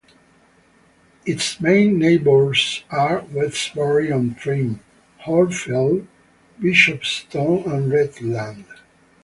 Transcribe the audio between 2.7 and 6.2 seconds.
are Westbury on Trym, Horfield,